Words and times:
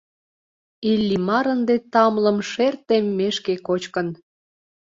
Иллимар 0.91 1.45
ынде 1.55 1.75
тамлым 1.91 2.37
шер 2.49 2.73
теммешке 2.87 3.53
кочкын. 3.67 4.07